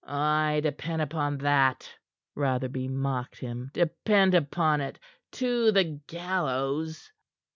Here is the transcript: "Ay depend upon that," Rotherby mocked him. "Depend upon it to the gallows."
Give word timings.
"Ay 0.07 0.61
depend 0.63 0.99
upon 0.99 1.37
that," 1.37 1.87
Rotherby 2.33 2.87
mocked 2.87 3.37
him. 3.37 3.69
"Depend 3.75 4.33
upon 4.33 4.81
it 4.81 4.97
to 5.33 5.71
the 5.71 5.83
gallows." 6.07 7.11